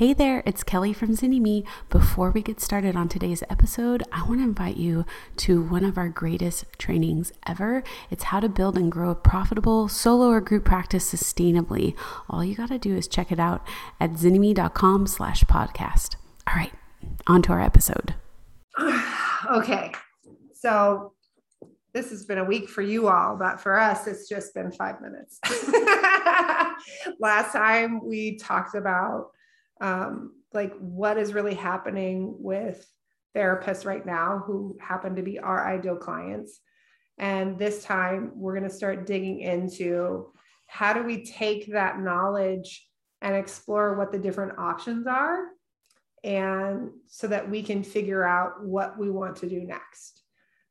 [0.00, 1.66] Hey there, it's Kelly from Zynnyme.
[1.90, 5.04] Before we get started on today's episode, I want to invite you
[5.36, 7.84] to one of our greatest trainings ever.
[8.10, 11.94] It's how to build and grow a profitable solo or group practice sustainably.
[12.30, 13.62] All you got to do is check it out
[14.00, 16.16] at zynnyme.com slash podcast.
[16.46, 16.72] All right,
[17.26, 18.14] on to our episode.
[19.52, 19.92] okay,
[20.54, 21.12] so
[21.92, 25.02] this has been a week for you all, but for us, it's just been five
[25.02, 25.40] minutes.
[27.20, 29.32] Last time we talked about
[29.80, 32.86] um, like what is really happening with
[33.36, 36.60] therapists right now who happen to be our ideal clients.
[37.18, 40.32] And this time we're going to start digging into
[40.66, 42.86] how do we take that knowledge
[43.22, 45.46] and explore what the different options are
[46.22, 50.22] and so that we can figure out what we want to do next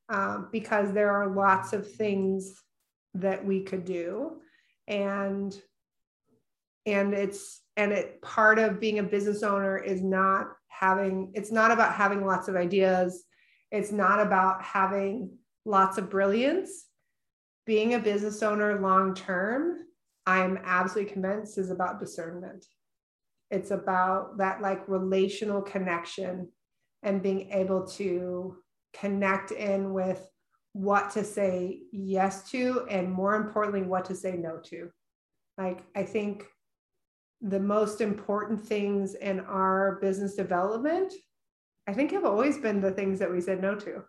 [0.09, 2.55] um, because there are lots of things
[3.13, 4.37] that we could do
[4.87, 5.59] and
[6.85, 11.71] and it's and it part of being a business owner is not having it's not
[11.71, 13.23] about having lots of ideas.
[13.71, 16.87] It's not about having lots of brilliance.
[17.65, 19.77] Being a business owner long term
[20.25, 22.65] i'm absolutely convinced is about discernment.
[23.51, 26.49] It's about that like relational connection
[27.01, 28.57] and being able to
[28.93, 30.27] connect in with
[30.73, 34.89] what to say yes to and more importantly what to say no to.
[35.57, 36.45] Like i think
[37.41, 41.13] the most important things in our business development,
[41.87, 44.03] I think have always been the things that we said no to.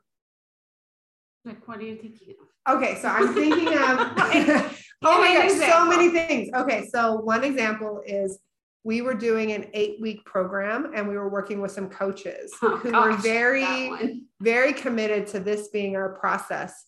[1.44, 2.76] Like, what are you thinking of?
[2.76, 3.74] Okay, so I'm thinking of,
[5.02, 6.50] oh my gosh, so many things.
[6.54, 8.40] Okay, so one example is
[8.82, 12.76] we were doing an eight week program and we were working with some coaches oh,
[12.76, 16.86] who gosh, were very, very committed to this being our process.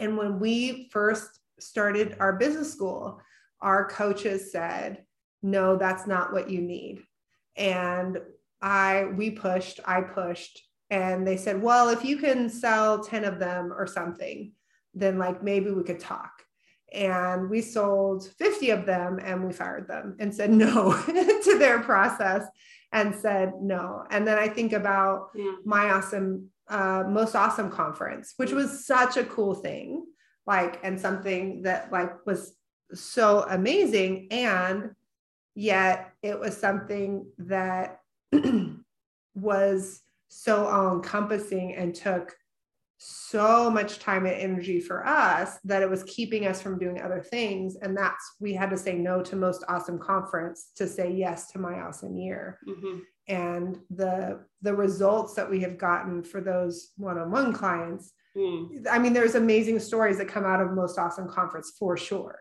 [0.00, 3.20] And when we first started our business school,
[3.60, 5.03] our coaches said,
[5.44, 7.02] no, that's not what you need.
[7.54, 8.18] And
[8.62, 13.38] I, we pushed, I pushed, and they said, well, if you can sell 10 of
[13.38, 14.52] them or something,
[14.94, 16.30] then like maybe we could talk.
[16.90, 21.80] And we sold 50 of them and we fired them and said no to their
[21.80, 22.46] process
[22.90, 24.04] and said no.
[24.10, 25.56] And then I think about yeah.
[25.66, 30.06] my awesome, uh, most awesome conference, which was such a cool thing,
[30.46, 32.54] like, and something that like was
[32.94, 34.28] so amazing.
[34.30, 34.92] And
[35.54, 38.00] yet it was something that
[39.34, 42.34] was so all encompassing and took
[42.98, 47.20] so much time and energy for us that it was keeping us from doing other
[47.20, 51.50] things and that's we had to say no to most awesome conference to say yes
[51.50, 53.00] to my awesome year mm-hmm.
[53.28, 58.68] and the the results that we have gotten for those one-on-one clients mm.
[58.90, 62.38] i mean there's amazing stories that come out of most awesome conference for sure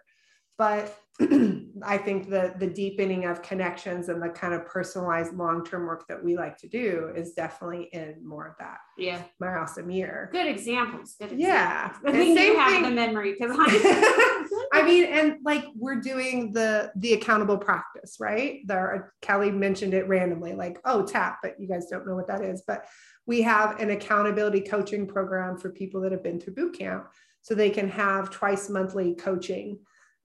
[0.58, 0.98] but
[1.84, 6.08] I think the the deepening of connections and the kind of personalized long term work
[6.08, 8.78] that we like to do is definitely in more of that.
[8.98, 10.30] Yeah, my awesome year.
[10.32, 11.16] Good examples.
[11.20, 11.48] Good examples.
[11.48, 12.84] Yeah, I think you have thing.
[12.84, 13.56] the memory because
[14.74, 18.62] I mean, and like we're doing the the accountable practice, right?
[18.66, 22.28] There, uh, Kelly mentioned it randomly, like oh tap, but you guys don't know what
[22.28, 22.64] that is.
[22.66, 22.86] But
[23.28, 27.08] we have an accountability coaching program for people that have been through boot camp,
[27.42, 29.78] so they can have twice monthly coaching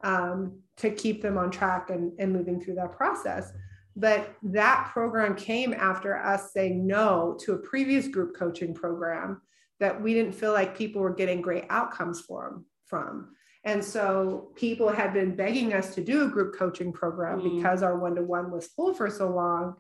[0.03, 3.53] um, to keep them on track and, and moving through that process.
[3.97, 9.42] But that program came after us saying no to a previous group coaching program
[9.81, 13.31] that we didn't feel like people were getting great outcomes them, from.
[13.64, 17.56] And so people had been begging us to do a group coaching program mm.
[17.56, 19.75] because our one to one was full for so long.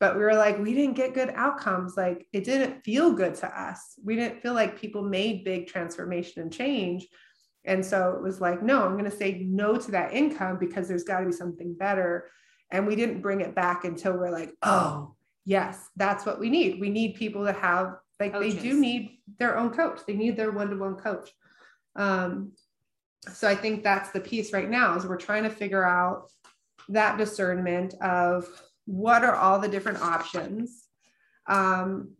[0.00, 1.96] But we were like, we didn't get good outcomes.
[1.96, 3.94] Like it didn't feel good to us.
[4.04, 7.06] We didn't feel like people made big transformation and change.
[7.64, 10.86] And so it was like, no, I'm going to say no to that income because
[10.86, 12.30] there's got to be something better.
[12.70, 15.14] And we didn't bring it back until we're like, oh,
[15.44, 16.80] yes, that's what we need.
[16.80, 18.54] We need people to have, like, Coaches.
[18.54, 21.30] they do need their own coach, they need their one to one coach.
[21.96, 22.52] Um,
[23.32, 26.30] so I think that's the piece right now is we're trying to figure out
[26.90, 28.46] that discernment of
[28.86, 30.84] what are all the different options
[31.46, 32.10] um,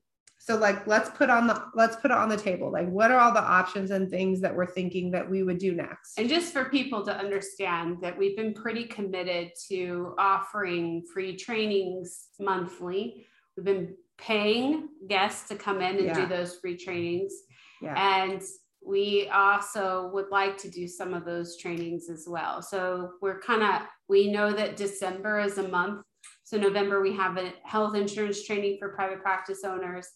[0.44, 2.70] so like let's put on the let's put it on the table.
[2.70, 5.74] Like what are all the options and things that we're thinking that we would do
[5.74, 6.18] next?
[6.18, 12.26] And just for people to understand that we've been pretty committed to offering free trainings
[12.38, 13.26] monthly.
[13.56, 16.12] We've been paying guests to come in and yeah.
[16.12, 17.32] do those free trainings.
[17.80, 18.24] Yeah.
[18.24, 18.42] and
[18.86, 22.60] we also would like to do some of those trainings as well.
[22.60, 26.02] So we're kind of we know that december is a month.
[26.42, 30.06] So november we have a health insurance training for private practice owners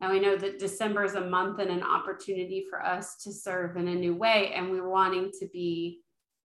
[0.00, 3.76] and we know that December is a month and an opportunity for us to serve
[3.76, 4.52] in a new way.
[4.54, 6.00] And we're wanting to be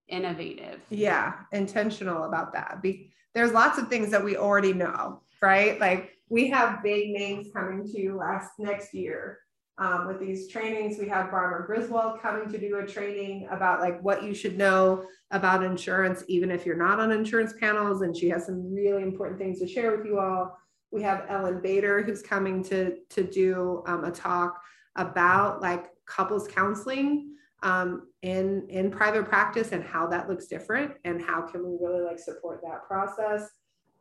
[0.09, 0.81] innovative.
[0.89, 2.81] Yeah, intentional about that.
[2.81, 5.79] Be- there's lots of things that we already know, right?
[5.79, 9.39] Like we have big names coming to you last next year
[9.77, 10.97] um, with these trainings.
[10.97, 15.05] We have Barbara Griswold coming to do a training about like what you should know
[15.31, 18.01] about insurance, even if you're not on insurance panels.
[18.01, 20.57] And she has some really important things to share with you all.
[20.95, 24.61] We have Ellyn Bader who's coming to to do um, a talk
[24.95, 31.21] about like couples counseling um, in in private practice and how that looks different and
[31.21, 33.49] how can we really like support that process.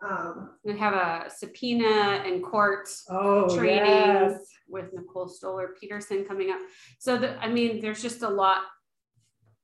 [0.08, 4.46] Um, we have a subpoena and court oh, training yes.
[4.68, 6.60] with Nicole Stoller Peterson coming up.
[7.00, 8.62] So the, I mean, there's just a lot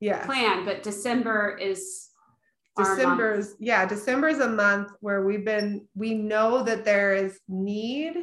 [0.01, 0.25] yeah.
[0.25, 2.09] planned, but December is
[2.77, 8.15] December's yeah, December is a month where we've been we know that there is need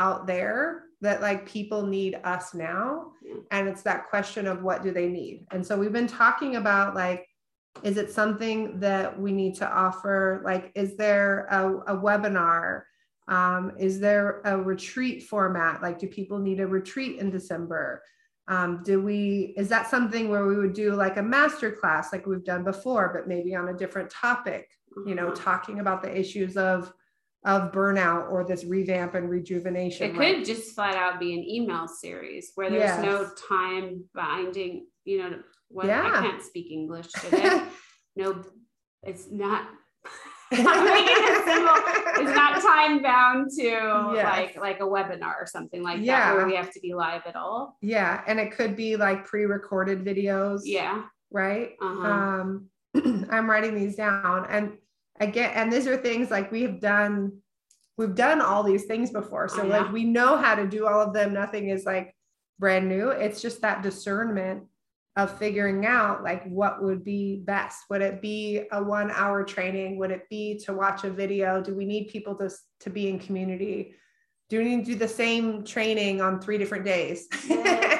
[0.00, 3.12] out there that like people need us now.
[3.50, 5.46] And it's that question of what do they need?
[5.50, 7.26] And so we've been talking about like
[7.82, 10.42] is it something that we need to offer?
[10.44, 12.82] Like is there a, a webinar?
[13.28, 15.82] Um, is there a retreat format?
[15.82, 18.02] Like do people need a retreat in december
[18.48, 22.26] um, do we is that something where we would do like a master class like
[22.26, 24.68] we've done before but maybe on a different topic
[25.06, 25.44] you know mm-hmm.
[25.44, 26.92] talking about the issues of
[27.44, 30.10] of burnout or this revamp and rejuvenation.
[30.10, 33.04] It could just flat out be an email series where there's yes.
[33.04, 36.06] no time binding, you know, what yeah.
[36.06, 37.64] I can't speak English today.
[38.16, 38.42] no,
[39.02, 39.66] it's not
[40.58, 41.74] It simple.
[42.22, 44.24] It's not time bound to yes.
[44.24, 46.30] like like a webinar or something like yeah.
[46.30, 47.76] that where we have to be live at all.
[47.80, 50.60] Yeah, and it could be like pre-recorded videos.
[50.64, 51.04] Yeah.
[51.30, 51.72] Right.
[51.80, 52.06] Uh-huh.
[52.06, 52.66] Um,
[53.30, 54.76] I'm writing these down, and
[55.20, 57.32] again and these are things like we have done
[57.96, 61.12] we've done all these things before so like we know how to do all of
[61.12, 62.14] them nothing is like
[62.58, 64.64] brand new it's just that discernment
[65.16, 67.84] of figuring out like what would be best.
[67.90, 69.98] Would it be a one hour training?
[69.98, 71.62] Would it be to watch a video?
[71.62, 72.50] Do we need people to,
[72.80, 73.94] to be in community?
[74.48, 77.28] Do we need to do the same training on three different days?
[77.48, 77.98] Yeah.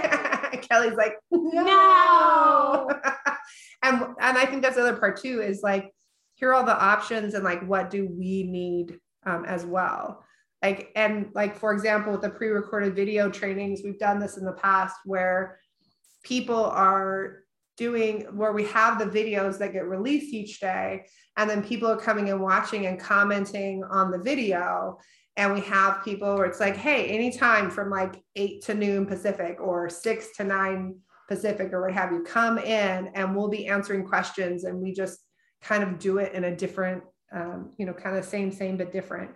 [0.70, 2.88] kelly's like no, no.
[3.82, 5.91] and and i think that's the other part too is like
[6.43, 10.25] here are all the options and like what do we need um, as well?
[10.61, 14.53] Like and like for example with the pre-recorded video trainings we've done this in the
[14.53, 15.61] past where
[16.22, 17.44] people are
[17.76, 21.04] doing where we have the videos that get released each day
[21.36, 24.98] and then people are coming and watching and commenting on the video
[25.36, 29.56] and we have people where it's like hey anytime from like 8 to noon pacific
[29.58, 30.94] or 6 to 9
[31.28, 35.20] pacific or what have you come in and we'll be answering questions and we just
[35.62, 37.02] kind of do it in a different,
[37.32, 39.30] um, you know, kind of same, same, but different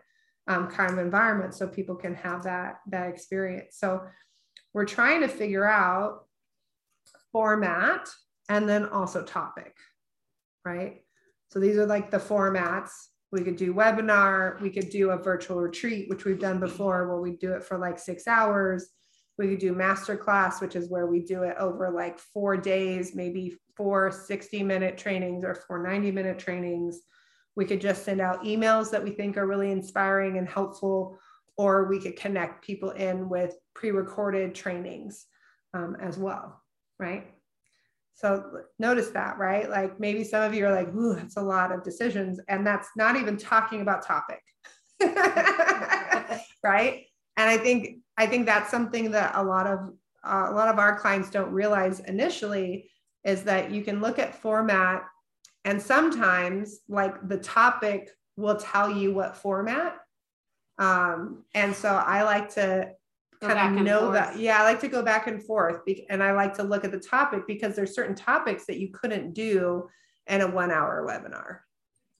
[0.48, 3.76] um, kind of environment so people can have that, that experience.
[3.78, 4.02] So
[4.72, 6.25] we're trying to figure out
[7.36, 8.08] format
[8.48, 9.76] and then also topic,
[10.64, 11.02] right?
[11.52, 12.88] So these are like the formats.
[13.30, 17.20] We could do webinar, we could do a virtual retreat, which we've done before, where
[17.20, 18.88] we do it for like six hours.
[19.36, 23.14] We could do master class, which is where we do it over like four days,
[23.14, 27.02] maybe four 60 minute trainings or four 90 minute trainings.
[27.54, 31.18] We could just send out emails that we think are really inspiring and helpful,
[31.58, 35.26] or we could connect people in with pre recorded trainings
[35.74, 36.62] um, as well,
[36.98, 37.26] right?
[38.14, 39.68] So notice that, right?
[39.68, 42.40] Like maybe some of you are like, ooh, that's a lot of decisions.
[42.48, 44.40] And that's not even talking about topic.
[46.62, 47.04] right.
[47.36, 49.90] And I think I think that's something that a lot of
[50.24, 52.90] uh, a lot of our clients don't realize initially
[53.24, 55.04] is that you can look at format
[55.64, 59.96] and sometimes like the topic will tell you what format
[60.78, 62.88] um, and so i like to
[63.46, 64.14] kind of know forth.
[64.14, 66.92] that yeah i like to go back and forth and i like to look at
[66.92, 69.88] the topic because there's certain topics that you couldn't do
[70.26, 71.60] in a one hour webinar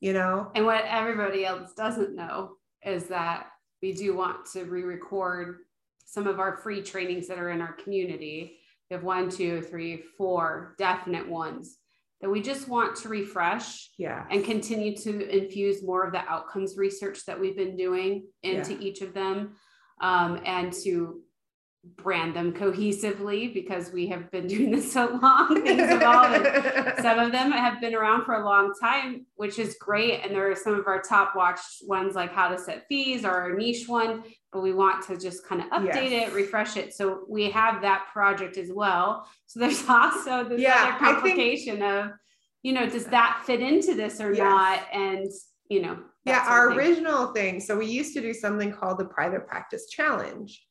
[0.00, 2.52] you know and what everybody else doesn't know
[2.84, 3.48] is that
[3.82, 5.58] we do want to re-record
[6.04, 8.58] some of our free trainings that are in our community
[8.90, 11.78] we have one, two, three, four definite ones
[12.20, 14.24] that we just want to refresh yeah.
[14.30, 18.80] and continue to infuse more of the outcomes research that we've been doing into yeah.
[18.80, 19.54] each of them
[20.00, 21.20] um, and to
[21.94, 25.62] brand them cohesively because we have been doing this so long.
[25.62, 26.42] Things evolve.
[27.02, 30.20] some of them have been around for a long time, which is great.
[30.24, 33.30] And there are some of our top watched ones like how to set fees or
[33.30, 36.28] our niche one, but we want to just kind of update yes.
[36.28, 36.94] it, refresh it.
[36.94, 39.28] So we have that project as well.
[39.46, 42.10] So there's also this yeah, other complication think, of,
[42.62, 44.38] you know, does that fit into this or yes.
[44.40, 44.80] not?
[44.92, 45.30] And
[45.68, 47.60] you know, yeah, our original thing.
[47.60, 50.66] So we used to do something called the private practice challenge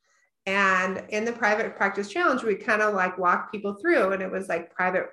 [0.46, 4.32] and in the private practice challenge, we kind of like walk people through, and it
[4.32, 5.08] was like private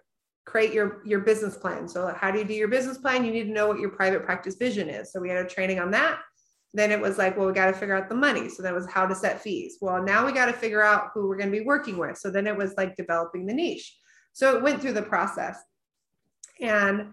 [0.45, 1.89] create your your business plan.
[1.89, 3.25] So how do you do your business plan?
[3.25, 5.13] You need to know what your private practice vision is.
[5.13, 6.19] So we had a training on that.
[6.75, 8.49] Then it was like, well, we got to figure out the money.
[8.49, 9.77] So that was how to set fees.
[9.81, 12.17] Well, now we got to figure out who we're going to be working with.
[12.17, 13.95] So then it was like developing the niche.
[14.33, 15.59] So it went through the process.
[16.61, 17.13] And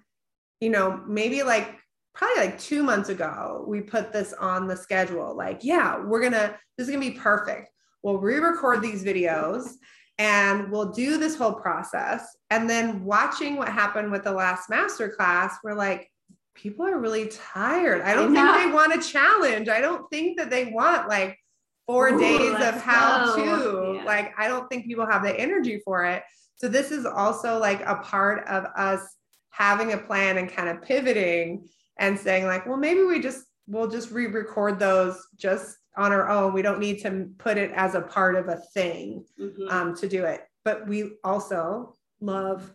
[0.60, 1.79] you know, maybe like
[2.20, 6.54] probably like 2 months ago, we put this on the schedule like, yeah, we're to
[6.78, 7.72] this is to be perfect.
[8.04, 9.72] We'll re-record these videos
[10.18, 12.36] and we'll do this whole process.
[12.50, 16.12] And then watching what happened with the last master class, we're like,
[16.56, 18.02] people are really tired.
[18.02, 19.70] I don't I think they want a challenge.
[19.70, 21.38] I don't think that they want like
[21.88, 23.94] four Ooh, days of how to.
[23.96, 24.04] Yeah.
[24.04, 26.22] Like, I don't think people have the energy for it.
[26.56, 29.02] So, this is also like a part of us
[29.52, 31.66] having a plan and kind of pivoting
[32.00, 36.30] and saying, like, well, maybe we just, we'll just re record those just on our
[36.30, 36.54] own.
[36.54, 39.68] We don't need to put it as a part of a thing mm-hmm.
[39.70, 40.42] um, to do it.
[40.64, 42.74] But we also love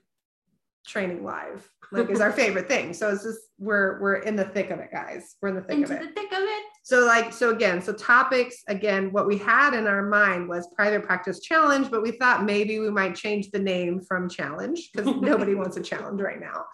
[0.87, 4.71] training live like is our favorite thing so it's just we're we're in the thick
[4.71, 7.07] of it guys we're in the thick Into of it the thick of it so
[7.07, 11.41] like so again so topics again what we had in our mind was private practice
[11.41, 15.77] challenge but we thought maybe we might change the name from challenge because nobody wants
[15.79, 16.65] a challenge right now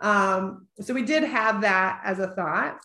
[0.00, 2.78] um, so we did have that as a thought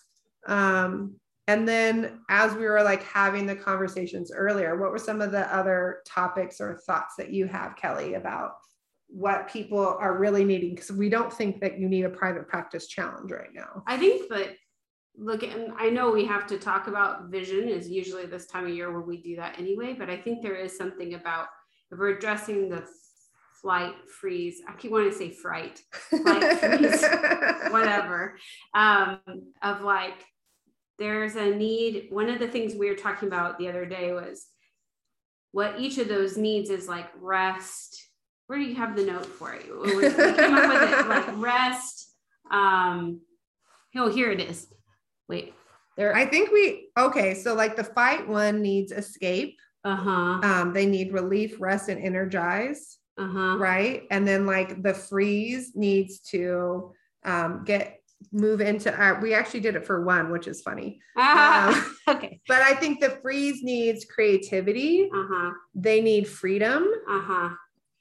[0.47, 1.15] um,
[1.47, 5.53] and then as we were like having the conversations earlier, what were some of the
[5.53, 8.53] other topics or thoughts that you have, Kelly, about
[9.07, 10.73] what people are really needing?
[10.73, 13.83] Because we don't think that you need a private practice challenge right now.
[13.87, 14.55] I think that
[15.15, 18.73] look and I know we have to talk about vision is usually this time of
[18.73, 21.47] year where we do that anyway, but I think there is something about
[21.91, 22.87] if we're addressing the
[23.63, 27.03] flight freeze, I keep wanting to say fright, flight freeze,
[27.71, 28.37] whatever,
[28.75, 29.19] um,
[29.63, 30.23] of like
[30.99, 32.07] there's a need.
[32.11, 34.45] One of the things we were talking about the other day was
[35.51, 38.09] what each of those needs is like rest.
[38.47, 39.65] Where do you have the note for it?
[39.81, 42.11] We came up with it like rest.
[42.51, 43.21] Um,
[43.95, 44.67] oh, here it is.
[45.29, 45.53] Wait,
[45.95, 46.13] there.
[46.13, 47.33] I think we okay.
[47.33, 49.57] So like the fight one needs escape.
[49.85, 50.39] Uh huh.
[50.43, 52.97] Um, they need relief, rest, and energize.
[53.17, 53.57] Uh huh.
[53.57, 56.93] Right, and then like the freeze needs to
[57.23, 57.99] um, get
[58.31, 60.99] move into our, we actually did it for one, which is funny.
[61.15, 62.41] Ah, um, okay.
[62.47, 65.09] But I think the freeze needs creativity.
[65.13, 65.51] Uh-huh.
[65.75, 66.87] They need freedom.
[67.07, 67.49] Uh-huh.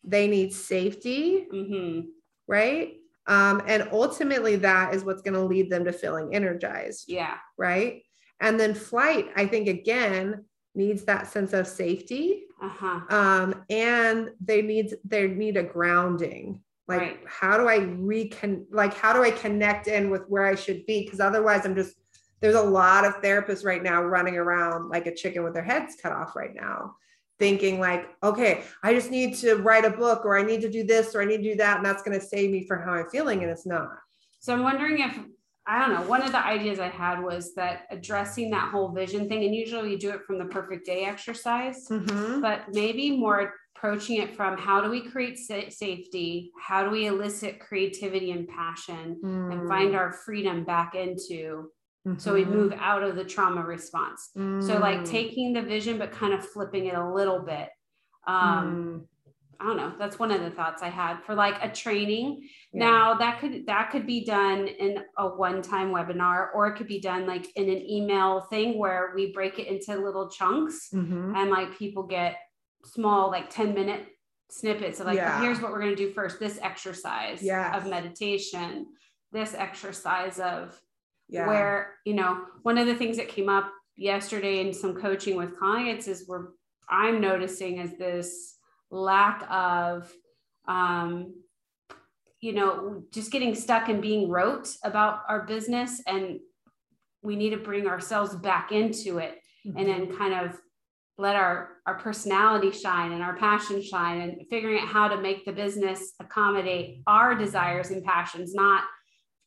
[0.03, 1.47] They need safety.
[1.53, 2.09] Mm-hmm.
[2.49, 2.95] Right.
[3.27, 7.05] Um, and ultimately that is what's going to lead them to feeling energized.
[7.07, 7.35] Yeah.
[7.59, 8.03] Right.
[8.41, 12.45] And then flight, I think again, needs that sense of safety.
[12.61, 13.01] Uh-huh.
[13.11, 17.21] Um, and they need they need a grounding like right.
[17.27, 21.05] how do i recon like how do i connect in with where i should be
[21.05, 21.95] because otherwise i'm just
[22.41, 25.97] there's a lot of therapists right now running around like a chicken with their heads
[26.01, 26.95] cut off right now
[27.39, 30.85] thinking like okay i just need to write a book or i need to do
[30.85, 32.93] this or i need to do that and that's going to save me for how
[32.93, 33.91] i'm feeling and it's not
[34.41, 35.19] so i'm wondering if
[35.67, 39.29] i don't know one of the ideas i had was that addressing that whole vision
[39.29, 42.41] thing and usually we do it from the perfect day exercise mm-hmm.
[42.41, 47.07] but maybe more approaching it from how do we create sa- safety how do we
[47.07, 49.53] elicit creativity and passion mm.
[49.53, 51.69] and find our freedom back into
[52.07, 52.19] mm-hmm.
[52.19, 52.53] so we mm-hmm.
[52.53, 54.65] move out of the trauma response mm.
[54.65, 55.11] so like mm.
[55.11, 57.69] taking the vision but kind of flipping it a little bit
[58.27, 59.12] um, mm.
[59.61, 59.93] I don't know.
[59.99, 62.49] That's one of the thoughts I had for like a training.
[62.73, 62.87] Yeah.
[62.87, 67.01] Now that could that could be done in a one-time webinar, or it could be
[67.01, 71.35] done like in an email thing where we break it into little chunks mm-hmm.
[71.37, 72.37] and like people get
[72.85, 74.07] small like 10 minute
[74.51, 75.41] snippets of like yeah.
[75.41, 77.75] here's what we're going to do first this exercise yes.
[77.75, 78.87] of meditation
[79.33, 80.79] this exercise of
[81.29, 81.47] yeah.
[81.47, 85.59] where you know one of the things that came up yesterday in some coaching with
[85.59, 86.49] clients is where
[86.91, 88.59] i'm noticing is this
[88.93, 90.13] lack of
[90.69, 91.35] um
[92.41, 96.39] you know just getting stuck and being rote about our business and
[97.23, 99.79] we need to bring ourselves back into it mm-hmm.
[99.79, 100.61] and then kind of
[101.17, 105.45] let our our personality shine and our passion shine and figuring out how to make
[105.47, 108.85] the business accommodate our desires and passions not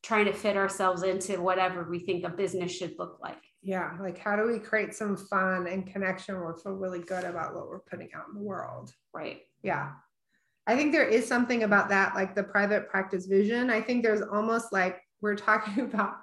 [0.02, 4.18] trying to fit ourselves into whatever we think a business should look like yeah like
[4.18, 7.68] how do we create some fun and connection where we feel really good about what
[7.68, 9.92] we're putting out in the world right yeah
[10.66, 14.22] i think there is something about that like the private practice vision i think there's
[14.22, 16.16] almost like we're talking about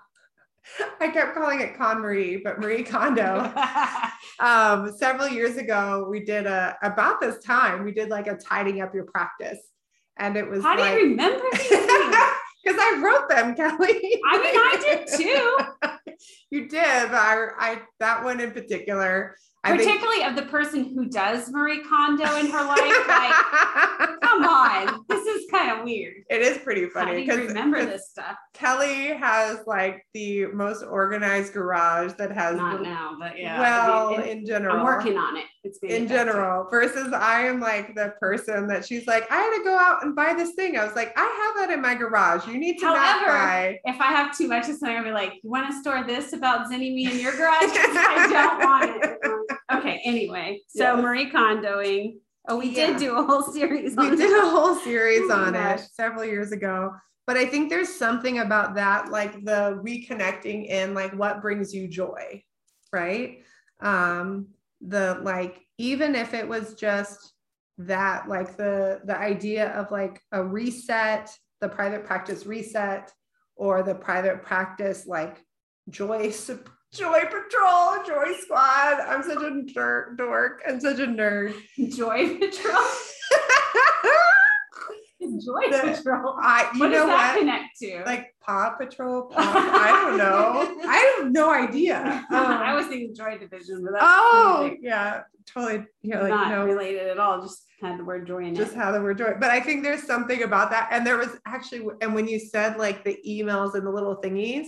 [1.00, 3.54] I kept calling it Con Marie, but Marie Kondo.
[4.40, 8.82] um, several years ago, we did a about this time, we did like a tidying
[8.82, 9.60] up your practice.
[10.18, 11.82] And it was how like, do you remember these Because
[12.80, 14.22] I wrote them, Kelly.
[14.30, 15.90] I mean, I did too.
[16.50, 21.06] You did, but I, I that one in particular particularly think, of the person who
[21.06, 23.08] does Marie Kondo in her life.
[23.08, 26.16] Like, come on, this is kind of weird.
[26.30, 28.36] It is pretty funny because remember this stuff.
[28.54, 33.60] Kelly has like the most organized garage that has not the, now, but yeah.
[33.60, 35.46] Well, I mean, in general, I'm working on it.
[35.84, 36.68] In general.
[36.70, 40.16] Versus, I am like the person that she's like, I had to go out and
[40.16, 40.78] buy this thing.
[40.78, 42.46] I was like, I have that in my garage.
[42.48, 43.80] You need to However, buy.
[43.86, 46.34] If I have too much of something, I'll be like, you want to store this
[46.34, 47.62] about Zynnyme in your garage?
[47.62, 49.14] I don't want it
[49.84, 50.02] okay.
[50.04, 52.18] Anyway, so Marie Kondoing.
[52.48, 52.88] Oh, we yeah.
[52.88, 53.96] did do a whole series.
[53.96, 56.92] we did a whole series oh on it several years ago.
[57.26, 61.88] But I think there's something about that, like the reconnecting in like what brings you
[61.88, 62.44] joy,
[62.92, 63.44] right?
[63.82, 64.48] Um,
[64.86, 67.34] the like, even if it was just
[67.78, 71.30] that, like the the idea of like a reset,
[71.62, 73.12] the private practice reset,
[73.56, 75.44] or the private practice like
[75.90, 76.32] joy
[76.94, 79.00] Joy Patrol, Joy Squad.
[79.00, 81.56] I'm such a dork, dork and such a nerd.
[81.90, 82.84] Joy Patrol.
[85.22, 86.36] Joy the, Patrol.
[86.40, 87.40] I, you what know does that what?
[87.40, 88.04] connect to?
[88.06, 89.24] Like Paw Patrol.
[89.32, 90.82] Paw, I don't know.
[90.88, 92.26] I have no idea.
[92.34, 95.86] Um, I was thinking Joy Division, but that's oh yeah, totally.
[96.02, 97.42] You know, like, not no, related at all.
[97.42, 98.76] Just had the word joy in just it.
[98.76, 99.34] Just how the word joy.
[99.40, 100.90] But I think there's something about that.
[100.92, 104.68] And there was actually, and when you said like the emails and the little thingies,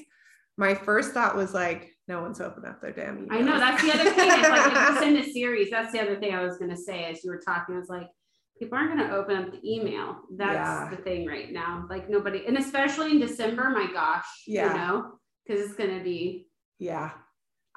[0.58, 3.32] my first thought was like, no one's opened up their damn emails.
[3.32, 4.30] I know that's the other thing.
[4.32, 7.06] It's like if you send a series, that's the other thing I was gonna say
[7.06, 7.76] as you were talking.
[7.76, 8.10] I was like,
[8.60, 10.22] people aren't gonna open up the email.
[10.32, 10.90] That's yeah.
[10.90, 11.86] the thing right now.
[11.90, 14.68] Like nobody, and especially in December, my gosh, yeah.
[14.68, 15.12] you know,
[15.46, 16.48] because it's gonna be.
[16.80, 17.12] Yeah.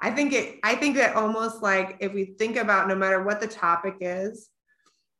[0.01, 3.41] I think it, I think that almost like if we think about no matter what
[3.41, 4.49] the topic is,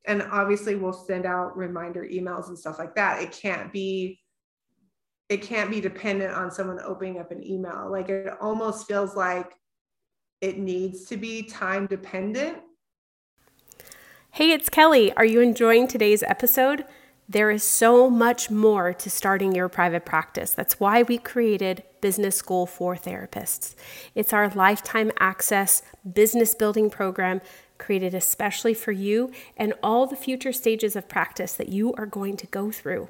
[0.06, 4.20] and obviously we'll send out reminder emails and stuff like that, it can't be
[5.28, 7.90] it can't be dependent on someone opening up an email.
[7.92, 9.54] Like it almost feels like
[10.42, 12.58] it needs to be time dependent.
[14.32, 15.12] Hey, it's Kelly.
[15.14, 16.86] Are you enjoying today's episode?
[17.28, 20.52] There is so much more to starting your private practice.
[20.52, 23.76] That's why we created Business School for Therapists.
[24.16, 25.82] It's our lifetime access
[26.14, 27.42] business building program
[27.80, 32.38] created especially for you and all the future stages of practice that you are going
[32.38, 33.10] to go through.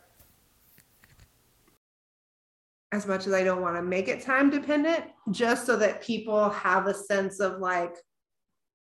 [2.91, 6.49] as much as I don't want to make it time dependent, just so that people
[6.49, 7.95] have a sense of like,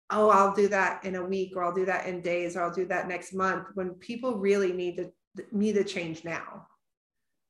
[0.09, 2.73] oh, I'll do that in a week, or I'll do that in days, or I'll
[2.73, 3.67] do that next month.
[3.75, 5.11] When people really need to
[5.51, 6.67] need to change now,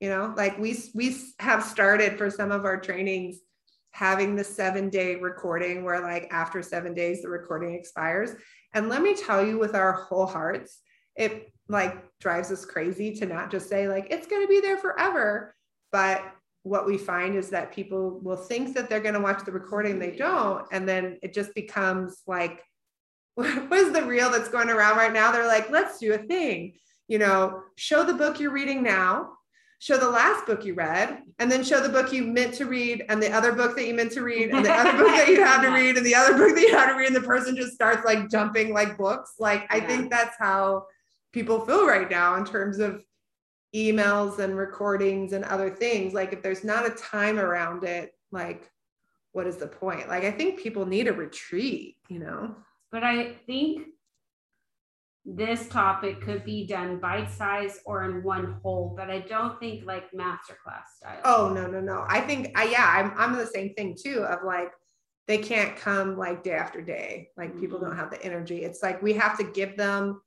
[0.00, 3.38] you know, like we we have started for some of our trainings
[3.92, 8.34] having the seven day recording where like after seven days the recording expires
[8.74, 10.80] and let me tell you with our whole hearts
[11.14, 14.78] it like drives us crazy to not just say like it's going to be there
[14.78, 15.54] forever
[15.92, 16.22] but
[16.64, 19.98] what we find is that people will think that they're going to watch the recording
[19.98, 22.62] they don't and then it just becomes like
[23.34, 25.32] what is the reel that's going around right now?
[25.32, 26.74] They're like let's do a thing
[27.08, 27.62] you know?
[27.76, 29.32] Show the book you're reading now
[29.82, 33.04] show the last book you read and then show the book you meant to read
[33.08, 35.44] and the other book that you meant to read and the other book that you
[35.44, 37.56] had to read and the other book that you had to read and the person
[37.56, 39.32] just starts like jumping like books.
[39.40, 40.84] Like i think that's how
[41.32, 43.02] people feel right now in terms of
[43.74, 48.70] emails and recordings and other things like if there's not a time around it like
[49.32, 50.08] what is the point?
[50.08, 52.54] Like i think people need a retreat you know?
[52.90, 53.86] But i think
[55.24, 59.86] this topic could be done bite size or in one whole but i don't think
[59.86, 61.20] like masterclass style.
[61.24, 62.04] Oh no no no.
[62.08, 64.72] I think i yeah i'm, I'm the same thing too of like
[65.28, 67.28] they can't come like day after day.
[67.36, 67.60] Like mm-hmm.
[67.60, 68.64] people don't have the energy.
[68.64, 70.20] It's like we have to give them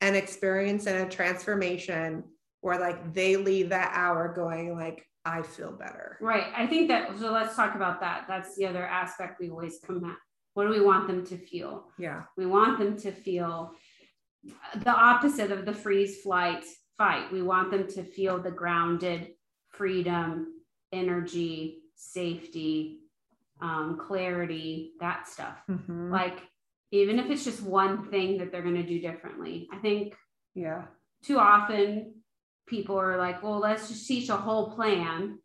[0.00, 2.24] an experience and a transformation
[2.62, 6.18] or like they leave that hour going like I feel better.
[6.20, 6.46] Right.
[6.56, 8.24] I think that so let's talk about that.
[8.26, 10.16] That's the other aspect we always come at.
[10.54, 11.84] What do we want them to feel?
[11.98, 12.22] Yeah.
[12.36, 13.72] We want them to feel
[14.74, 16.64] the opposite of the freeze flight
[16.98, 17.32] fight.
[17.32, 19.28] We want them to feel the grounded
[19.68, 20.48] freedom,
[20.92, 22.98] energy, safety,
[23.60, 25.62] um, clarity, that stuff.
[25.70, 26.10] Mm-hmm.
[26.10, 26.40] Like
[26.90, 29.68] even if it's just one thing that they're going to do differently.
[29.72, 30.14] I think
[30.54, 30.82] yeah.
[31.22, 32.14] Too often
[32.72, 35.38] people are like, well, let's just teach a whole plan.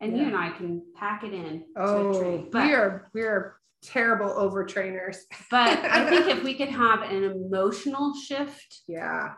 [0.00, 0.22] And yeah.
[0.22, 1.64] you and I can pack it in.
[1.76, 5.18] Oh, but, we are we are terrible overtrainers.
[5.50, 9.34] but I think if we could have an emotional shift, yeah,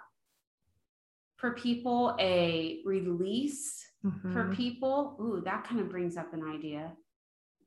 [1.37, 4.33] for people, a release mm-hmm.
[4.33, 5.17] for people.
[5.21, 6.93] Ooh, that kind of brings up an idea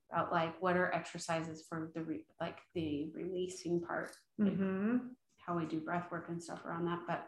[0.10, 4.92] about like what are exercises for the re- like the releasing part, mm-hmm.
[4.94, 5.02] like
[5.46, 7.00] how we do breath work and stuff around that.
[7.06, 7.28] But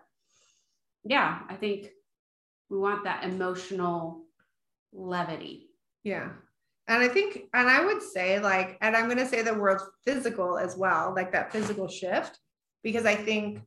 [1.04, 1.90] yeah, I think
[2.70, 4.24] we want that emotional
[4.94, 5.70] levity.
[6.04, 6.30] Yeah.
[6.88, 9.82] And I think, and I would say, like, and I'm going to say the word
[10.06, 12.40] physical as well, like that physical shift,
[12.82, 13.62] because I think,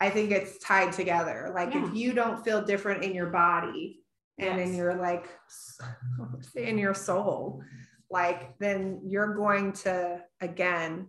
[0.00, 1.52] I think it's tied together.
[1.54, 1.86] Like, yeah.
[1.86, 4.00] if you don't feel different in your body
[4.38, 4.68] and yes.
[4.68, 5.28] in your, like,
[6.56, 7.62] in your soul,
[8.10, 11.06] like, then you're going to, again,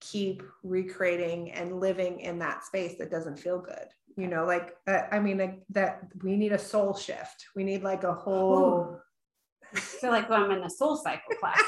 [0.00, 5.02] keep recreating and living in that space that doesn't feel good you know like uh,
[5.12, 9.00] i mean like, that we need a soul shift we need like a whole
[9.74, 11.62] I feel like I'm in a soul cycle class.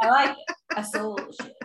[0.00, 0.36] I like
[0.76, 1.54] a soul shift.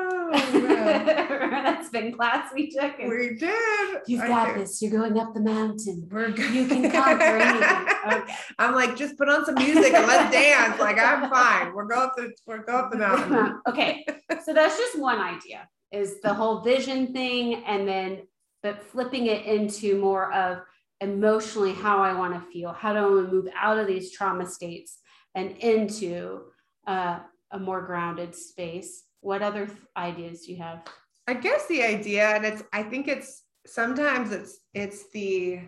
[0.00, 2.98] Oh, that spin class we took.
[2.98, 3.98] We did.
[4.06, 4.82] You've got this.
[4.82, 6.08] You're going up the mountain.
[6.10, 6.52] We're good.
[6.52, 8.22] You can conquer anything.
[8.22, 8.34] Okay.
[8.58, 10.78] I'm like, just put on some music and let's dance.
[10.80, 11.72] Like I'm fine.
[11.74, 13.60] We're going up the we're going up the mountain.
[13.68, 14.04] okay.
[14.44, 15.68] So that's just one idea.
[15.90, 18.22] Is the whole vision thing, and then
[18.62, 20.62] but flipping it into more of
[21.00, 22.72] emotionally how I want to feel.
[22.72, 24.98] How do I move out of these trauma states
[25.34, 26.42] and into
[26.86, 27.20] uh,
[27.52, 29.04] a more grounded space?
[29.20, 30.82] What other th- ideas do you have?
[31.26, 35.60] I guess the idea, and it's, I think it's sometimes it's, it's the,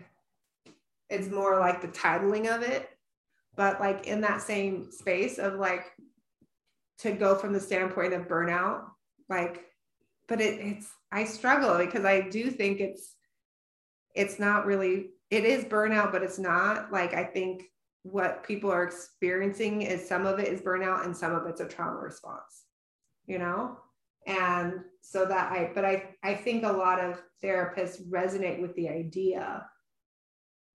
[1.09, 2.89] it's more like the titling of it,
[3.55, 5.85] but like in that same space of like
[6.99, 8.83] to go from the standpoint of burnout,
[9.29, 9.65] like,
[10.31, 13.17] but it, it's, I struggle because I do think it's,
[14.15, 17.63] it's not really it is burnout, but it's not like I think
[18.03, 21.67] what people are experiencing is some of it is burnout and some of it's a
[21.67, 22.63] trauma response,
[23.25, 23.77] you know?
[24.25, 28.87] And so that I, but I, I think a lot of therapists resonate with the
[28.87, 29.65] idea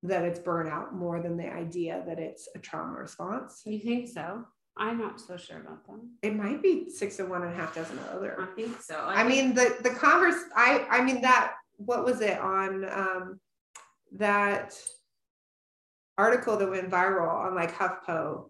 [0.02, 3.62] that it's burnout more than the idea that it's a trauma response.
[3.64, 4.44] You think so?
[4.78, 6.00] I'm not so sure about that.
[6.22, 8.36] It might be six of one and a half dozen of other.
[8.38, 8.96] I think so.
[8.96, 10.42] I, I mean, the the converse.
[10.54, 11.54] I I mean that.
[11.78, 12.84] What was it on?
[12.90, 13.40] Um,
[14.12, 14.74] that
[16.18, 18.46] article that went viral on like HuffPo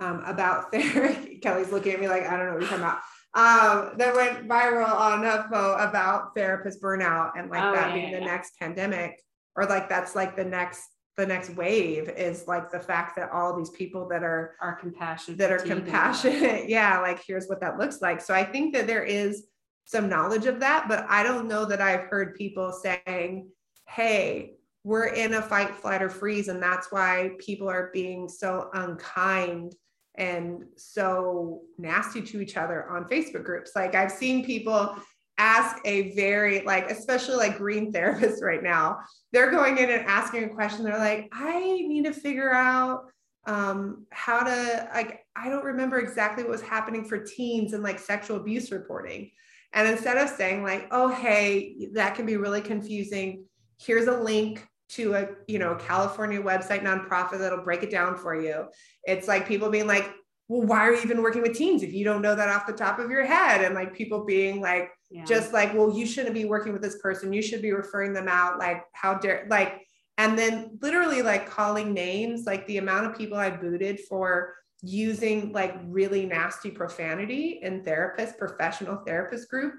[0.00, 1.38] um, about therapy.
[1.38, 3.00] Kelly's looking at me like, I don't know what you're talking about.
[3.32, 8.10] Um, that went viral on HuffPo about therapist burnout and like oh, that yeah, being
[8.10, 8.32] yeah, the yeah.
[8.32, 9.20] next pandemic,
[9.54, 10.82] or like that's like the next
[11.20, 15.38] the next wave is like the fact that all these people that are are compassionate
[15.38, 19.04] that are compassionate yeah like here's what that looks like so i think that there
[19.04, 19.46] is
[19.84, 23.48] some knowledge of that but i don't know that i've heard people saying
[23.88, 24.54] hey
[24.84, 26.48] we're in a fight, flight, or freeze.
[26.48, 29.74] And that's why people are being so unkind
[30.16, 33.72] and so nasty to each other on Facebook groups.
[33.74, 34.96] Like I've seen people
[35.40, 38.98] ask a very like especially like green therapists right now
[39.32, 40.84] they're going in and asking a question.
[40.84, 43.04] They're like i need to figure out
[43.46, 47.98] um, how to like i don't remember exactly what was happening for teens and like
[47.98, 49.30] sexual abuse reporting.
[49.72, 53.44] And instead of saying like oh hey that can be really confusing.
[53.78, 58.40] Here's a link to a you know california website nonprofit that'll break it down for
[58.40, 58.66] you.
[59.04, 60.10] It's like people being like
[60.48, 62.72] well why are you even working with teens if you don't know that off the
[62.72, 63.64] top of your head?
[63.64, 64.90] And like people being like
[65.26, 67.32] just like well you shouldn't be working with this person.
[67.32, 68.58] You should be referring them out.
[68.58, 69.82] Like how dare like
[70.18, 75.50] and then literally like calling names like the amount of people i booted for using
[75.52, 79.72] like really nasty profanity in therapist professional therapist group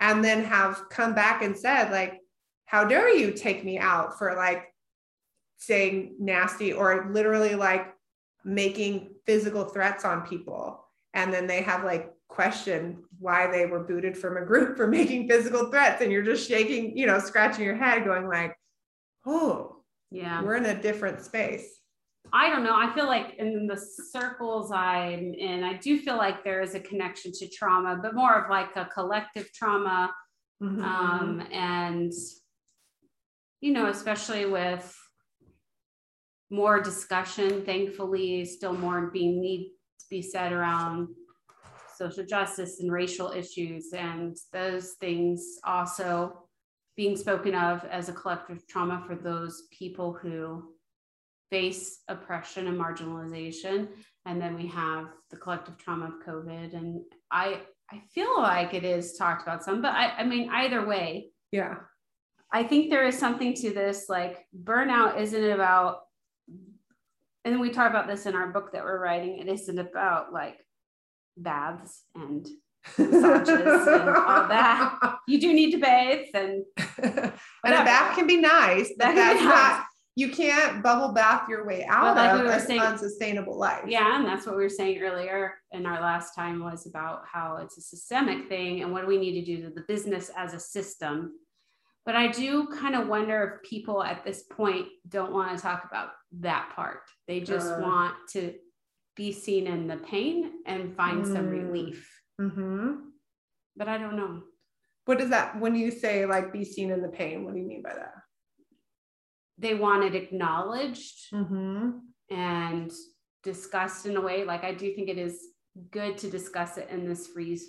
[0.00, 2.18] and then have come back and said like
[2.66, 4.74] how dare you take me out for like
[5.58, 7.94] saying nasty or literally like
[8.44, 10.84] making physical threats on people.
[11.14, 15.28] And then they have like questioned why they were booted from a group for making
[15.28, 18.56] physical threats and you're just shaking you know scratching your head going like
[19.26, 19.76] oh
[20.10, 20.42] yeah.
[20.42, 21.80] we're in a different space.
[22.32, 22.74] I don't know.
[22.74, 26.80] I feel like in the circles i'm in i do feel like there is a
[26.80, 30.12] connection to trauma but more of like a collective trauma
[30.62, 30.82] mm-hmm.
[30.82, 32.12] um, and
[33.64, 34.94] you know, especially with
[36.50, 39.70] more discussion, thankfully, still more being need
[40.00, 41.08] to be said around
[41.96, 46.44] social justice and racial issues, and those things also
[46.96, 50.74] being spoken of as a collective trauma for those people who
[51.50, 53.88] face oppression and marginalization.
[54.26, 56.74] And then we have the collective trauma of COVID.
[56.74, 60.86] And I I feel like it is talked about some, but I, I mean, either
[60.86, 61.74] way, yeah,
[62.54, 66.02] I think there is something to this like burnout isn't about
[67.44, 70.63] and we talk about this in our book that we're writing it isn't about like
[71.36, 72.46] baths and
[72.98, 75.18] massages and all that.
[75.26, 77.32] You do need to bathe and and
[77.64, 79.42] a bath can be nice, but that's nice.
[79.42, 83.84] not you can't bubble bath your way out like of we an saying, unsustainable life.
[83.86, 87.56] Yeah, and that's what we were saying earlier in our last time was about how
[87.56, 90.54] it's a systemic thing and what do we need to do to the business as
[90.54, 91.32] a system.
[92.06, 95.84] But I do kind of wonder if people at this point don't want to talk
[95.88, 97.00] about that part.
[97.26, 98.54] They just uh, want to
[99.16, 102.08] be seen in the pain and find mm, some relief.
[102.40, 102.94] Mm-hmm.
[103.76, 104.42] But I don't know.
[105.04, 107.44] What does that when you say like be seen in the pain?
[107.44, 108.14] What do you mean by that?
[109.58, 111.90] they want it acknowledged mm-hmm.
[112.30, 112.92] and
[113.42, 115.38] discussed in a way like i do think it is
[115.90, 117.66] good to discuss it in this freeze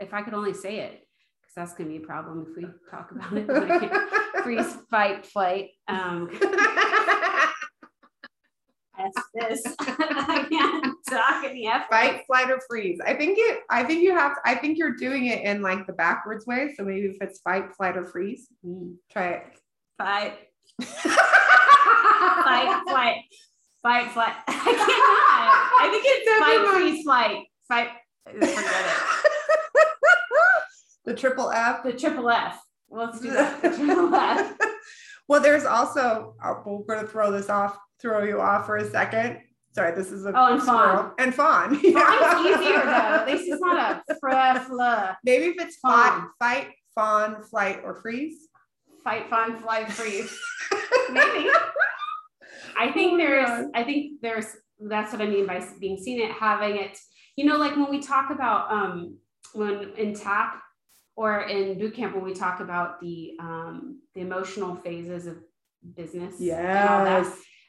[0.00, 1.02] if i could only say it
[1.40, 5.70] because that's going to be a problem if we talk about it freeze fight flight
[5.88, 6.28] um
[9.34, 14.12] this I can't talk any fight flight or freeze i think it i think you
[14.12, 17.40] have i think you're doing it in like the backwards way so maybe if it's
[17.40, 18.94] fight flight or freeze mm.
[19.12, 19.44] try it
[19.96, 20.34] fight
[22.46, 23.16] fight, flight,
[23.82, 24.34] fight, flight.
[24.48, 25.46] I cannot.
[25.80, 27.88] I think it's fight, freeze, flight, fight.
[28.32, 28.58] Forget
[29.76, 29.88] it.
[31.04, 31.82] the triple F.
[31.82, 32.60] The triple F.
[32.90, 33.62] Let's do that.
[33.62, 34.56] The triple F.
[35.28, 36.34] well, there's also.
[36.64, 37.78] We're going to throw this off.
[38.00, 39.40] Throw you off for a second.
[39.76, 41.78] Sorry, this is a oh and fawn and fawn.
[41.78, 41.82] Fawn's
[42.46, 42.90] easier though.
[42.90, 45.18] At least it's not a fra fla.
[45.22, 46.30] Maybe if it's fawn.
[46.38, 48.48] fight, fight, fawn, flight, or freeze.
[49.04, 50.34] Fight, fawn, flight, freeze.
[51.10, 51.50] Maybe.
[52.78, 53.66] I think oh there's, God.
[53.74, 54.46] I think there's,
[54.80, 56.98] that's what I mean by being seen it, having it,
[57.36, 59.18] you know, like when we talk about, um,
[59.52, 60.58] when in TAP
[61.16, 65.38] or in boot camp, when we talk about the, um, the emotional phases of
[65.96, 66.36] business.
[66.38, 67.24] Yeah.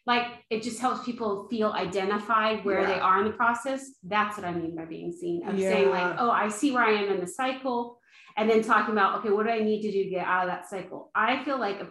[0.05, 2.87] Like it just helps people feel identified where yeah.
[2.87, 3.91] they are in the process.
[4.03, 5.45] That's what I mean by being seen.
[5.45, 5.69] Of yeah.
[5.69, 7.99] saying like, oh, I see where I am in the cycle.
[8.37, 10.49] And then talking about, okay, what do I need to do to get out of
[10.49, 11.11] that cycle?
[11.13, 11.81] I feel like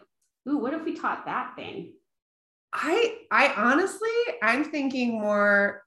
[0.49, 1.93] ooh, what if we taught that thing?
[2.73, 4.09] I I honestly
[4.43, 5.83] I'm thinking more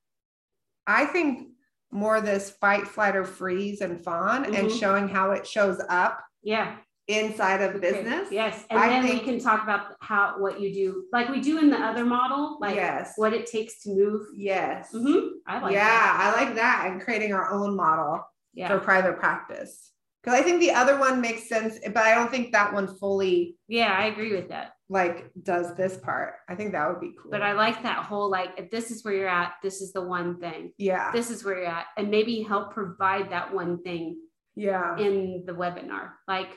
[0.86, 1.49] I think
[1.92, 4.56] more this fight, flight, or freeze and fawn mm-hmm.
[4.56, 6.24] and showing how it shows up.
[6.44, 6.78] Yeah.
[7.08, 8.28] Inside of business.
[8.28, 8.36] Okay.
[8.36, 8.66] Yes.
[8.70, 11.58] And I then think, we can talk about how what you do, like we do
[11.58, 13.14] in the other model, like yes.
[13.16, 14.28] what it takes to move.
[14.36, 14.90] Yes.
[14.94, 15.28] Mm-hmm.
[15.48, 16.36] I like yeah, that.
[16.38, 16.86] I like that.
[16.88, 18.22] And creating our own model
[18.54, 18.68] yeah.
[18.68, 19.92] for private practice.
[20.22, 23.56] Because I think the other one makes sense, but I don't think that one fully.
[23.68, 24.74] Yeah, I agree with that.
[24.90, 26.34] Like, does this part?
[26.48, 27.32] I think that would be cool.
[27.32, 30.02] But I like that whole like, if this is where you're at, this is the
[30.02, 30.74] one thing.
[30.78, 31.12] Yeah.
[31.12, 34.18] This is where you're at, and maybe help provide that one thing.
[34.56, 34.98] Yeah.
[34.98, 36.50] In the webinar, like,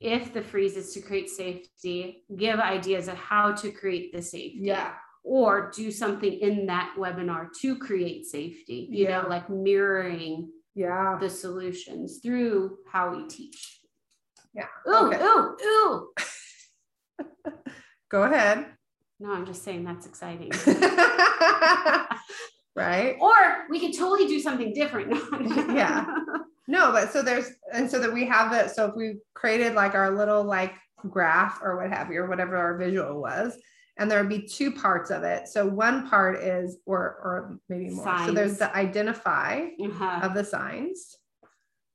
[0.00, 4.60] if the freeze is to create safety, give ideas of how to create the safety.
[4.62, 4.94] Yeah.
[5.22, 8.88] Or do something in that webinar to create safety.
[8.90, 9.22] You yeah.
[9.22, 13.80] know, like mirroring yeah the solutions through how we teach
[14.54, 15.20] yeah ooh okay.
[15.20, 16.08] ooh ooh
[18.08, 18.66] go ahead
[19.20, 20.50] no i'm just saying that's exciting
[22.76, 25.12] right or we could totally do something different
[25.74, 26.06] yeah
[26.66, 29.94] no but so there's and so that we have that so if we created like
[29.94, 30.74] our little like
[31.08, 33.56] graph or what have you or whatever our visual was
[33.98, 35.48] and there would be two parts of it.
[35.48, 38.04] So one part is, or or maybe more.
[38.04, 38.26] Signs.
[38.26, 40.20] So there's the identify uh-huh.
[40.22, 41.16] of the signs,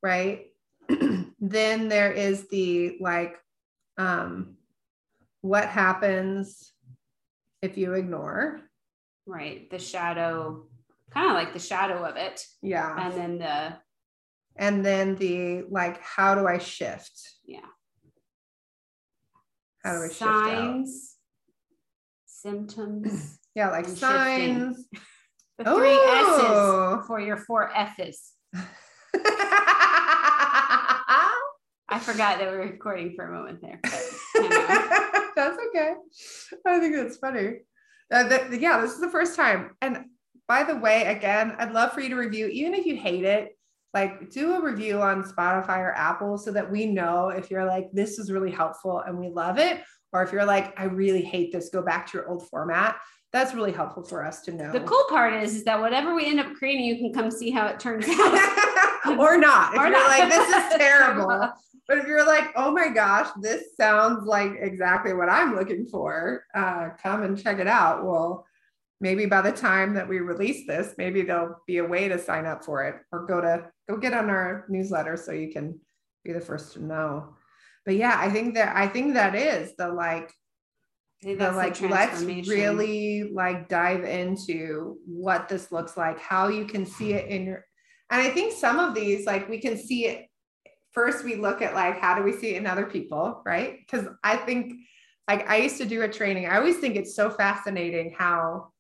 [0.02, 0.48] right?
[1.40, 3.38] then there is the like,
[3.98, 4.58] um,
[5.44, 6.72] what happens
[7.62, 8.62] if you ignore?
[9.26, 10.68] Right, the shadow,
[11.14, 12.42] kind of like the shadow of it.
[12.62, 13.78] Yeah, and then the,
[14.56, 17.12] and then the like, how do I shift?
[17.46, 17.60] Yeah.
[19.84, 21.16] How do I Signs.
[22.26, 23.40] symptoms.
[23.56, 24.88] Yeah, like signs.
[25.60, 26.96] The three oh.
[26.98, 28.32] S's for your four F's.
[31.94, 33.80] I forgot that we were recording for a moment there.
[35.44, 35.94] that's okay.
[36.66, 37.60] I think that's funny.
[38.12, 39.72] Uh, yeah, this is the first time.
[39.82, 40.06] And
[40.48, 43.58] by the way, again, I'd love for you to review, even if you hate it,
[43.94, 47.92] like do a review on Spotify or Apple so that we know if you're like,
[47.94, 51.52] this is really helpful and we love it, or if you're like, I really hate
[51.52, 52.98] this, go back to your old format.
[53.32, 54.72] That's really helpful for us to know.
[54.72, 57.50] The cool part is, is that whatever we end up creating, you can come see
[57.50, 58.70] how it turns out.
[59.20, 59.74] or not.
[59.74, 60.08] If or you're not.
[60.08, 61.52] like, this is terrible.
[61.88, 66.44] but if you're like, oh my gosh, this sounds like exactly what I'm looking for,
[66.54, 68.06] uh, come and check it out.
[68.06, 68.46] Well,
[69.02, 72.46] maybe by the time that we release this, maybe there'll be a way to sign
[72.46, 75.80] up for it or go to go get on our newsletter so you can
[76.24, 77.36] be the first to know
[77.86, 80.32] but yeah, I think that I think that is the like
[81.22, 87.14] the like let's really like dive into what this looks like, how you can see
[87.14, 87.66] it in your
[88.14, 90.28] And I think some of these, like we can see it
[90.92, 93.80] first, we look at like, how do we see it in other people, right?
[93.80, 94.76] Because I think,
[95.28, 96.46] like, I used to do a training.
[96.46, 98.72] I always think it's so fascinating how,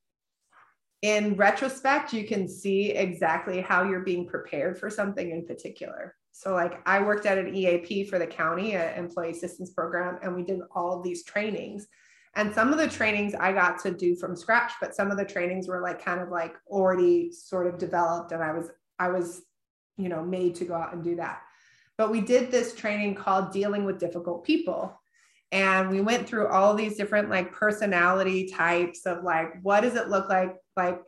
[1.01, 6.15] in retrospect, you can see exactly how you're being prepared for something in particular.
[6.31, 10.35] So, like, I worked at an EAP for the county, an employee assistance program, and
[10.35, 11.87] we did all these trainings.
[12.35, 15.25] And some of the trainings I got to do from scratch, but some of the
[15.25, 18.69] trainings were like kind of like already sort of developed, and I was
[19.03, 19.41] I was,
[19.97, 21.41] you know, made to go out and do that.
[21.97, 24.99] But we did this training called Dealing with Difficult People.
[25.51, 30.09] And we went through all these different like personality types of like, what does it
[30.09, 30.55] look like?
[30.75, 31.01] Like,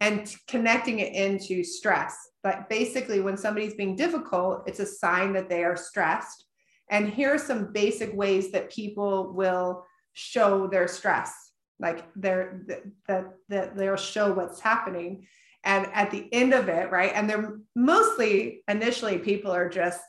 [0.00, 2.16] and connecting it into stress.
[2.42, 6.46] But basically, when somebody's being difficult, it's a sign that they are stressed.
[6.90, 11.32] And here are some basic ways that people will show their stress,
[11.78, 12.64] like they're
[13.06, 15.26] that that they'll show what's happening
[15.66, 20.00] and at the end of it right and they're mostly initially people are just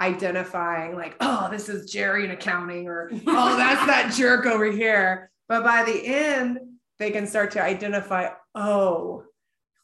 [0.00, 5.30] identifying like oh this is jerry in accounting or oh that's that jerk over here.
[5.48, 6.58] But by the end
[6.98, 9.24] they can start to identify oh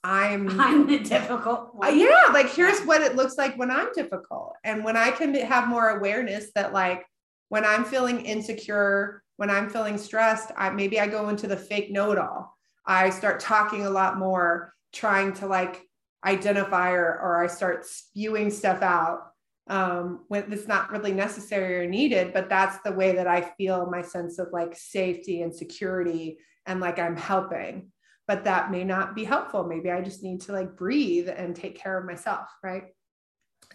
[0.04, 1.98] i'm i'm the difficult uh, one.
[1.98, 4.54] yeah like here's what it looks like when i'm difficult.
[4.64, 7.06] And when i can have more awareness that like
[7.48, 11.90] when i'm feeling insecure when i'm feeling stressed i maybe i go into the fake
[11.90, 12.54] know-it-all.
[12.84, 15.82] I start talking a lot more trying to like
[16.24, 19.32] identify or, or I start spewing stuff out
[19.68, 23.90] um, when it's not really necessary or needed, but that's the way that I feel
[23.90, 27.90] my sense of like safety and security and like I'm helping.
[28.28, 29.64] But that may not be helpful.
[29.64, 32.48] Maybe I just need to like breathe and take care of myself.
[32.62, 32.84] Right.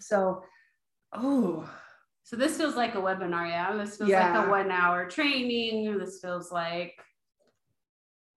[0.00, 0.42] So,
[1.12, 1.68] oh,
[2.22, 3.48] so this feels like a webinar.
[3.48, 3.76] Yeah.
[3.76, 4.38] This feels yeah.
[4.38, 5.98] like a one hour training.
[5.98, 6.94] This feels like,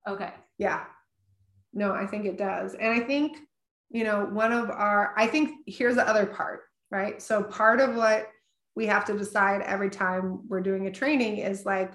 [0.07, 0.33] okay.
[0.57, 0.83] Yeah.
[1.73, 2.73] No, I think it does.
[2.73, 3.37] And I think,
[3.89, 7.21] you know, one of our, I think here's the other part, right?
[7.21, 8.27] So part of what
[8.75, 11.93] we have to decide every time we're doing a training is like,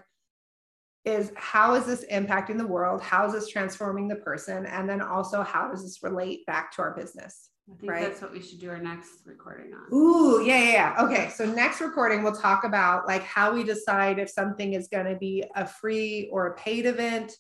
[1.05, 3.01] is how is this impacting the world?
[3.01, 4.67] How is this transforming the person?
[4.67, 7.51] And then also, how does this relate back to our business?
[7.71, 8.03] I think right?
[8.03, 9.97] that's what we should do our next recording on.
[9.97, 11.05] Ooh, yeah, yeah, yeah.
[11.05, 11.31] Okay.
[11.31, 15.17] So next recording, we'll talk about like how we decide if something is going to
[15.17, 17.33] be a free or a paid event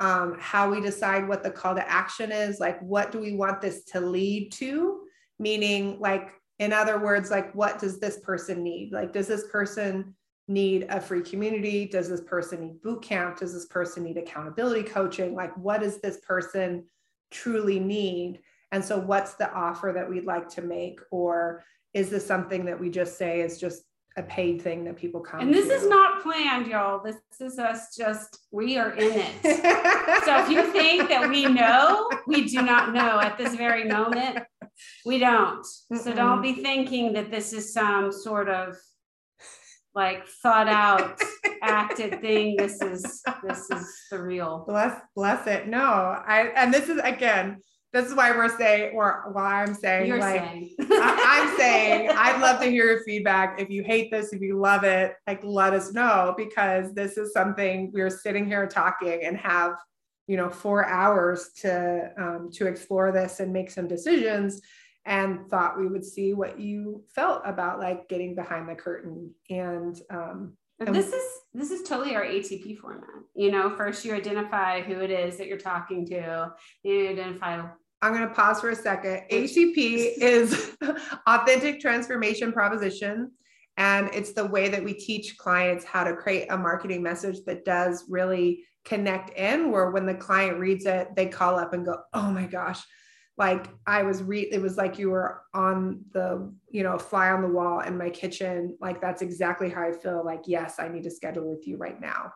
[0.00, 3.60] um, how we decide what the call to action is like what do we want
[3.60, 5.00] this to lead to?
[5.38, 8.92] Meaning like in other words like what does this person need?
[8.92, 10.14] Like does this person
[10.46, 11.86] need a free community?
[11.86, 13.38] Does this person need boot camp?
[13.38, 15.34] Does this person need accountability coaching?
[15.34, 16.84] Like what does this person
[17.30, 18.40] truly need?
[18.70, 21.00] And so what's the offer that we'd like to make?
[21.10, 23.82] Or is this something that we just say is just
[24.18, 25.40] a paid thing that people come.
[25.40, 25.74] And this to.
[25.74, 27.02] is not planned, y'all.
[27.02, 29.34] This is us just, we are in it.
[30.24, 34.40] so if you think that we know, we do not know at this very moment.
[35.06, 35.64] We don't.
[35.92, 35.98] Mm-mm.
[35.98, 38.76] So don't be thinking that this is some sort of
[39.94, 41.20] like thought out
[41.62, 42.56] acted thing.
[42.56, 44.64] This is this is the real.
[44.66, 45.66] Bless bless it.
[45.66, 47.58] No, I and this is again
[47.92, 50.74] this is why we're saying, or why I'm saying, You're like, saying.
[50.80, 53.60] I, am saying, I'd love to hear your feedback.
[53.60, 57.32] If you hate this, if you love it, like, let us know because this is
[57.32, 59.72] something we're sitting here talking and have,
[60.26, 64.60] you know, four hours to um, to explore this and make some decisions.
[65.06, 69.98] And thought we would see what you felt about like getting behind the curtain and
[70.10, 71.22] um, and this is
[71.54, 73.08] this is totally our ATP format.
[73.34, 76.52] You know, first you identify who it is that you're talking to.
[76.82, 77.62] You identify.
[78.00, 79.22] I'm going to pause for a second.
[79.30, 80.76] ATP is
[81.26, 83.32] authentic transformation proposition.
[83.76, 87.64] And it's the way that we teach clients how to create a marketing message that
[87.64, 91.98] does really connect in, where when the client reads it, they call up and go,
[92.14, 92.80] Oh my gosh,
[93.38, 97.40] like I was re it was like you were on the, you know, fly on
[97.40, 98.76] the wall in my kitchen.
[98.80, 100.24] Like that's exactly how I feel.
[100.24, 102.32] Like, yes, I need to schedule with you right now.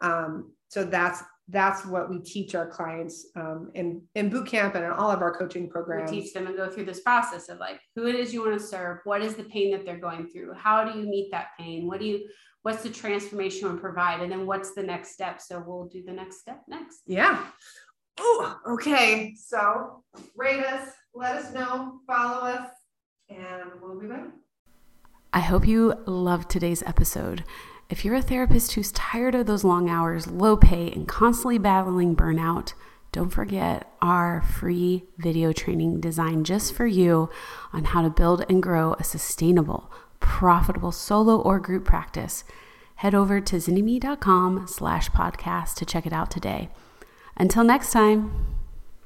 [0.00, 4.84] Um, so that's that's what we teach our clients um, in in boot camp and
[4.84, 6.10] in all of our coaching programs.
[6.10, 8.58] We teach them and go through this process of like who it is you want
[8.58, 11.48] to serve, what is the pain that they're going through, how do you meet that
[11.58, 12.28] pain, what do you
[12.62, 15.40] what's the transformation you want to provide, and then what's the next step.
[15.40, 17.02] So we'll do the next step next.
[17.06, 17.46] Yeah.
[18.18, 19.34] Oh, okay.
[19.36, 20.02] So
[20.36, 22.70] rate us, let us know, follow us,
[23.28, 24.28] and we'll be back.
[25.32, 27.44] I hope you loved today's episode.
[27.88, 32.16] If you're a therapist who's tired of those long hours, low pay, and constantly battling
[32.16, 32.72] burnout,
[33.12, 37.30] don't forget our free video training designed just for you
[37.72, 39.90] on how to build and grow a sustainable,
[40.20, 42.44] profitable solo or group practice.
[42.96, 46.70] Head over to zynnyme.com slash podcast to check it out today.
[47.36, 48.55] Until next time.